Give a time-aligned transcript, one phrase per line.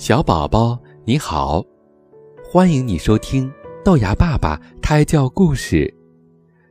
[0.00, 1.62] 小宝宝你好，
[2.42, 3.52] 欢迎你收听
[3.84, 5.94] 豆芽爸爸胎教故事。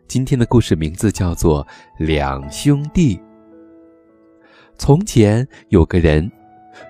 [0.07, 1.63] 今天的故事名字叫做
[2.03, 3.15] 《两兄弟》。
[4.79, 6.27] 从前有个人，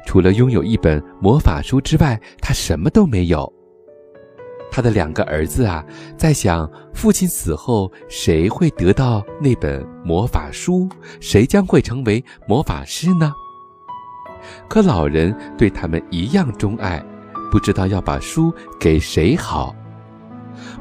[0.05, 3.51] 除了拥有一本魔法书之外，他什么都没有。
[4.71, 5.86] 他的两个儿子啊，
[6.17, 10.87] 在想父亲死后谁会得到那本魔法书，
[11.19, 13.33] 谁将会成为魔法师呢？
[14.68, 17.04] 可老人对他们一样钟爱，
[17.52, 19.75] 不知道要把书给谁好。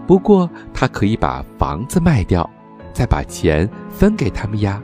[0.06, 2.48] 不过他可以把房子卖掉，
[2.92, 4.82] 再把钱分给他们呀。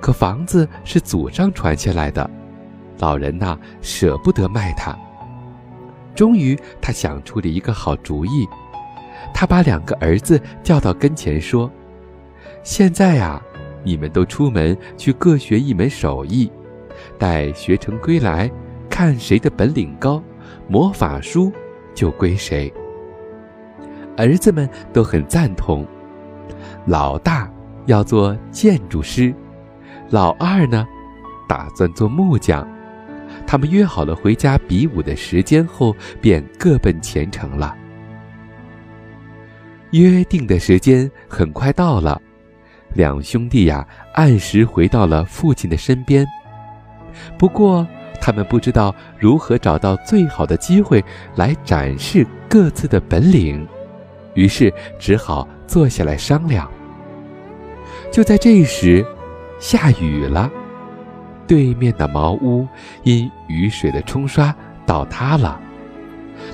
[0.00, 2.28] 可房子是祖上传下来的，
[2.98, 4.96] 老人呐舍不得卖它。
[6.14, 8.46] 终于，他想出了一个好主意，
[9.32, 11.70] 他把两个儿子叫到跟前说
[12.62, 13.40] ：“现在呀，
[13.82, 16.50] 你们都出门去各学一门手艺。”
[17.18, 18.50] 待学成归来，
[18.88, 20.22] 看谁的本领高，
[20.68, 21.52] 魔法书
[21.94, 22.72] 就归谁。
[24.16, 25.86] 儿子们都很赞同。
[26.86, 27.50] 老大
[27.86, 29.34] 要做建筑师，
[30.10, 30.86] 老二呢，
[31.48, 32.66] 打算做木匠。
[33.46, 37.74] 他们约好了回家比武的时间后，便各奔前程了。
[39.90, 42.20] 约定的时间很快到了，
[42.94, 46.26] 两兄弟呀，按时回到了父亲的身边。
[47.38, 47.86] 不过，
[48.20, 51.04] 他们不知道如何找到最好的机会
[51.36, 53.66] 来展示各自的本领，
[54.34, 56.70] 于是只好坐下来商量。
[58.10, 59.04] 就在这时，
[59.58, 60.50] 下雨了，
[61.46, 62.66] 对面的茅屋
[63.02, 64.54] 因雨水的冲刷
[64.86, 65.60] 倒塌了。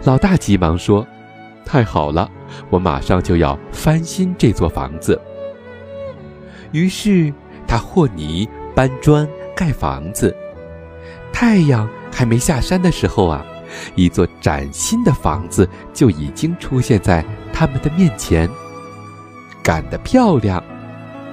[0.05, 1.07] 老大急忙说
[1.65, 2.29] ：“太好了，
[2.71, 5.21] 我马上就要翻新这座房子。”
[6.73, 7.33] 于是
[7.67, 10.35] 他和泥搬砖盖房子。
[11.41, 13.43] 太阳还没下山的时候啊，
[13.95, 18.47] 一座崭新的房子就已经出现在他们的面前。
[19.63, 20.63] 干得漂亮！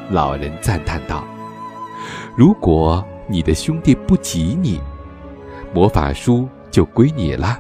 [0.09, 1.25] 老人赞叹道
[2.37, 4.79] ：“如果你的兄弟不及你，
[5.73, 7.59] 魔法书就归你了。”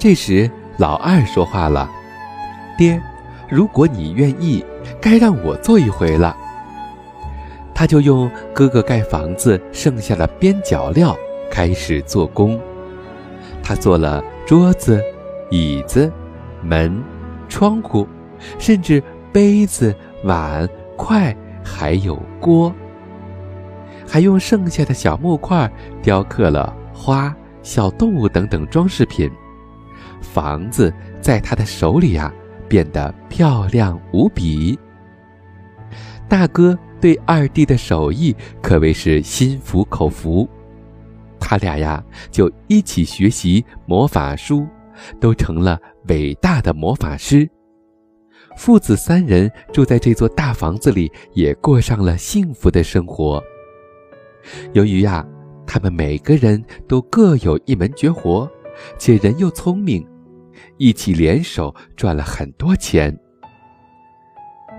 [0.00, 1.86] 这时，老二说话了
[2.78, 2.98] ：“爹，
[3.50, 4.64] 如果你愿意，
[5.02, 6.34] 该让我做一回了。”
[7.74, 11.14] 他就用哥哥盖房子剩下的边角料
[11.50, 12.60] 开始做工。
[13.62, 15.02] 他做了桌子、
[15.50, 16.12] 椅子、
[16.62, 17.02] 门、
[17.48, 18.06] 窗户，
[18.58, 19.02] 甚至
[19.32, 22.72] 杯子、碗、筷，还有锅。
[24.06, 25.70] 还用剩下的小木块
[26.02, 29.30] 雕刻了花、小动物等等装饰品。
[30.20, 32.32] 房子在他的手里啊，
[32.68, 34.78] 变得漂亮无比。
[36.28, 36.78] 大哥。
[36.98, 40.48] 对二弟的手艺可谓是心服口服，
[41.48, 44.66] 他俩呀就一起学习魔法书，
[45.20, 47.48] 都成了伟大的魔法师。
[48.56, 53.40] 父子三人住在这座大房子里，也过上了幸福的生活。
[54.72, 55.24] 由于呀，
[55.68, 58.50] 他们每个人都各有一门绝活，
[58.98, 60.04] 且人又聪明，
[60.78, 63.16] 一起联手赚了很多钱。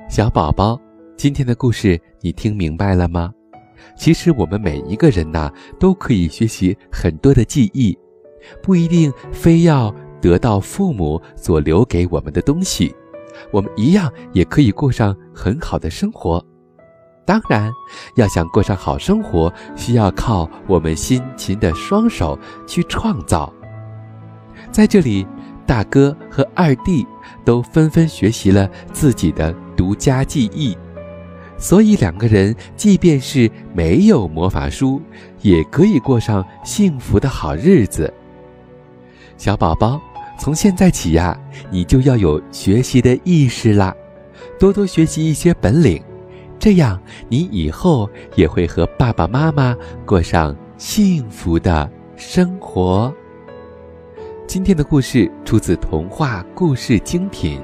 [0.09, 0.77] 小宝宝。
[1.16, 3.33] 今天的故事你听明白了吗？
[3.95, 7.97] 其实我们每一个人呐，都可以学习很多的记忆，
[8.61, 12.95] 不一定非要得到父母所留给我们的东西，
[13.51, 16.43] 我们一样也可以过上很好的生活。
[17.25, 17.71] 当然，
[18.15, 23.53] 要想过上好生活，需要靠我们辛勤的双手去创造。
[24.71, 25.27] 在这里，
[25.65, 27.05] 大哥和二弟
[27.44, 30.77] 都纷纷学习了自己的独家技艺。
[31.57, 35.01] 所以，两个人即便是没有魔法书，
[35.41, 38.13] 也可以过上幸福的好日子。
[39.38, 40.00] 小宝宝，
[40.39, 41.38] 从现在起呀，
[41.71, 43.94] 你就要有学习的意识啦，
[44.59, 46.01] 多多学习一些本领，
[46.59, 49.75] 这样你以后也会和爸爸妈妈
[50.06, 53.12] 过上幸福的生活。
[54.45, 57.60] 今天的故事出自童话故事精品。